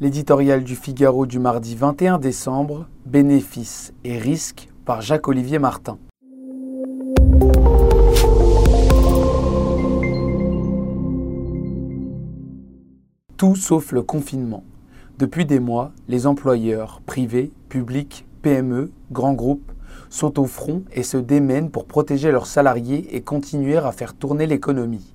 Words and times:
L'éditorial 0.00 0.64
du 0.64 0.74
Figaro 0.74 1.24
du 1.24 1.38
mardi 1.38 1.76
21 1.76 2.18
décembre, 2.18 2.88
Bénéfices 3.06 3.92
et 4.02 4.18
risques 4.18 4.68
par 4.84 5.02
Jacques-Olivier 5.02 5.60
Martin. 5.60 5.98
Tout 13.36 13.54
sauf 13.54 13.92
le 13.92 14.02
confinement. 14.02 14.64
Depuis 15.20 15.44
des 15.44 15.60
mois, 15.60 15.92
les 16.08 16.26
employeurs, 16.26 17.00
privés, 17.06 17.52
publics, 17.68 18.26
PME, 18.42 18.90
grands 19.12 19.34
groupes, 19.34 19.70
sont 20.10 20.40
au 20.40 20.46
front 20.46 20.82
et 20.92 21.04
se 21.04 21.18
démènent 21.18 21.70
pour 21.70 21.86
protéger 21.86 22.32
leurs 22.32 22.48
salariés 22.48 23.14
et 23.14 23.20
continuer 23.20 23.76
à 23.76 23.92
faire 23.92 24.14
tourner 24.14 24.48
l'économie. 24.48 25.14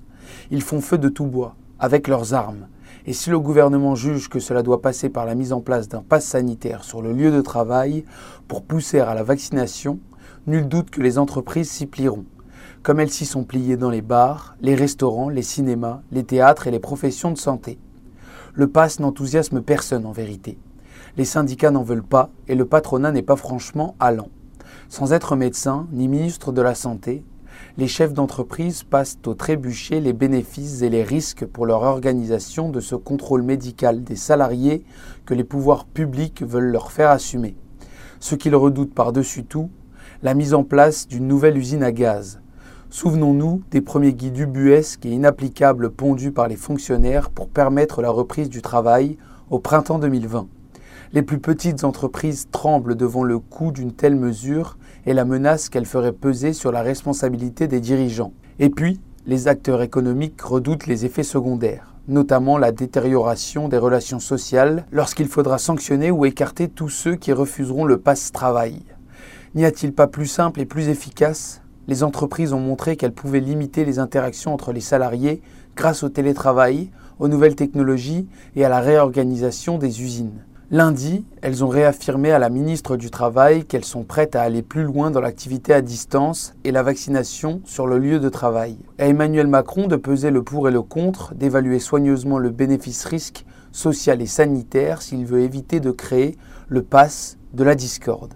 Ils 0.50 0.62
font 0.62 0.80
feu 0.80 0.96
de 0.96 1.10
tout 1.10 1.26
bois, 1.26 1.54
avec 1.78 2.08
leurs 2.08 2.32
armes, 2.32 2.66
et 3.06 3.12
si 3.12 3.30
le 3.30 3.38
gouvernement 3.38 3.94
juge 3.94 4.28
que 4.28 4.40
cela 4.40 4.62
doit 4.62 4.82
passer 4.82 5.08
par 5.08 5.26
la 5.26 5.34
mise 5.34 5.52
en 5.52 5.60
place 5.60 5.88
d'un 5.88 6.02
pass 6.02 6.24
sanitaire 6.24 6.84
sur 6.84 7.02
le 7.02 7.12
lieu 7.12 7.30
de 7.30 7.40
travail 7.40 8.04
pour 8.48 8.62
pousser 8.62 9.00
à 9.00 9.14
la 9.14 9.22
vaccination, 9.22 9.98
nul 10.46 10.68
doute 10.68 10.90
que 10.90 11.00
les 11.00 11.18
entreprises 11.18 11.70
s'y 11.70 11.86
plieront, 11.86 12.24
comme 12.82 13.00
elles 13.00 13.10
s'y 13.10 13.26
sont 13.26 13.44
pliées 13.44 13.76
dans 13.76 13.90
les 13.90 14.02
bars, 14.02 14.56
les 14.60 14.74
restaurants, 14.74 15.28
les 15.28 15.42
cinémas, 15.42 16.02
les 16.12 16.24
théâtres 16.24 16.66
et 16.66 16.70
les 16.70 16.78
professions 16.78 17.30
de 17.30 17.38
santé. 17.38 17.78
Le 18.54 18.68
pass 18.68 19.00
n'enthousiasme 19.00 19.62
personne 19.62 20.06
en 20.06 20.12
vérité. 20.12 20.58
Les 21.16 21.24
syndicats 21.24 21.70
n'en 21.70 21.82
veulent 21.82 22.02
pas 22.02 22.30
et 22.48 22.54
le 22.54 22.64
patronat 22.64 23.12
n'est 23.12 23.22
pas 23.22 23.36
franchement 23.36 23.94
allant. 24.00 24.28
Sans 24.88 25.12
être 25.12 25.36
médecin 25.36 25.86
ni 25.92 26.08
ministre 26.08 26.52
de 26.52 26.62
la 26.62 26.74
Santé, 26.74 27.24
les 27.78 27.88
chefs 27.88 28.12
d'entreprise 28.12 28.82
passent 28.82 29.18
au 29.26 29.34
trébuchet 29.34 30.00
les 30.00 30.12
bénéfices 30.12 30.82
et 30.82 30.90
les 30.90 31.02
risques 31.02 31.46
pour 31.46 31.66
leur 31.66 31.82
organisation 31.82 32.68
de 32.68 32.80
ce 32.80 32.94
contrôle 32.94 33.42
médical 33.42 34.02
des 34.04 34.16
salariés 34.16 34.84
que 35.24 35.34
les 35.34 35.44
pouvoirs 35.44 35.84
publics 35.84 36.42
veulent 36.42 36.70
leur 36.70 36.92
faire 36.92 37.10
assumer. 37.10 37.56
Ce 38.18 38.34
qu'ils 38.34 38.56
redoutent 38.56 38.94
par-dessus 38.94 39.44
tout, 39.44 39.70
la 40.22 40.34
mise 40.34 40.52
en 40.52 40.64
place 40.64 41.08
d'une 41.08 41.26
nouvelle 41.26 41.56
usine 41.56 41.82
à 41.82 41.92
gaz. 41.92 42.40
Souvenons-nous 42.90 43.62
des 43.70 43.80
premiers 43.80 44.12
guides 44.12 44.38
ubuesques 44.38 45.06
et 45.06 45.10
inapplicables 45.10 45.90
pondus 45.90 46.32
par 46.32 46.48
les 46.48 46.56
fonctionnaires 46.56 47.30
pour 47.30 47.48
permettre 47.48 48.02
la 48.02 48.10
reprise 48.10 48.50
du 48.50 48.62
travail 48.62 49.16
au 49.48 49.58
printemps 49.58 49.98
2020. 49.98 50.48
Les 51.12 51.22
plus 51.22 51.40
petites 51.40 51.82
entreprises 51.82 52.46
tremblent 52.52 52.94
devant 52.94 53.24
le 53.24 53.40
coût 53.40 53.72
d'une 53.72 53.90
telle 53.90 54.14
mesure 54.14 54.78
et 55.06 55.12
la 55.12 55.24
menace 55.24 55.68
qu'elle 55.68 55.84
ferait 55.84 56.12
peser 56.12 56.52
sur 56.52 56.70
la 56.70 56.82
responsabilité 56.82 57.66
des 57.66 57.80
dirigeants. 57.80 58.32
Et 58.60 58.70
puis, 58.70 59.00
les 59.26 59.48
acteurs 59.48 59.82
économiques 59.82 60.40
redoutent 60.40 60.86
les 60.86 61.04
effets 61.04 61.24
secondaires, 61.24 61.96
notamment 62.06 62.58
la 62.58 62.70
détérioration 62.70 63.68
des 63.68 63.76
relations 63.76 64.20
sociales 64.20 64.86
lorsqu'il 64.92 65.26
faudra 65.26 65.58
sanctionner 65.58 66.12
ou 66.12 66.26
écarter 66.26 66.68
tous 66.68 66.90
ceux 66.90 67.16
qui 67.16 67.32
refuseront 67.32 67.86
le 67.86 67.98
passe-travail. 67.98 68.80
N'y 69.56 69.64
a-t-il 69.64 69.92
pas 69.92 70.06
plus 70.06 70.26
simple 70.26 70.60
et 70.60 70.64
plus 70.64 70.88
efficace? 70.88 71.60
Les 71.88 72.04
entreprises 72.04 72.52
ont 72.52 72.60
montré 72.60 72.96
qu'elles 72.96 73.10
pouvaient 73.10 73.40
limiter 73.40 73.84
les 73.84 73.98
interactions 73.98 74.54
entre 74.54 74.72
les 74.72 74.80
salariés 74.80 75.42
grâce 75.74 76.04
au 76.04 76.08
télétravail, 76.08 76.90
aux 77.18 77.26
nouvelles 77.26 77.56
technologies 77.56 78.28
et 78.54 78.64
à 78.64 78.68
la 78.68 78.78
réorganisation 78.78 79.76
des 79.76 80.02
usines. 80.02 80.44
Lundi, 80.72 81.24
elles 81.42 81.64
ont 81.64 81.68
réaffirmé 81.68 82.30
à 82.30 82.38
la 82.38 82.48
ministre 82.48 82.96
du 82.96 83.10
Travail 83.10 83.64
qu'elles 83.64 83.84
sont 83.84 84.04
prêtes 84.04 84.36
à 84.36 84.42
aller 84.42 84.62
plus 84.62 84.84
loin 84.84 85.10
dans 85.10 85.20
l'activité 85.20 85.74
à 85.74 85.82
distance 85.82 86.54
et 86.62 86.70
la 86.70 86.84
vaccination 86.84 87.60
sur 87.64 87.88
le 87.88 87.98
lieu 87.98 88.20
de 88.20 88.28
travail. 88.28 88.76
À 89.00 89.06
Emmanuel 89.06 89.48
Macron 89.48 89.88
de 89.88 89.96
peser 89.96 90.30
le 90.30 90.44
pour 90.44 90.68
et 90.68 90.70
le 90.70 90.82
contre, 90.82 91.34
d'évaluer 91.34 91.80
soigneusement 91.80 92.38
le 92.38 92.50
bénéfice-risque 92.50 93.44
social 93.72 94.22
et 94.22 94.26
sanitaire 94.26 95.02
s'il 95.02 95.26
veut 95.26 95.40
éviter 95.40 95.80
de 95.80 95.90
créer 95.90 96.36
le 96.68 96.82
pass 96.82 97.36
de 97.52 97.64
la 97.64 97.74
discorde. 97.74 98.34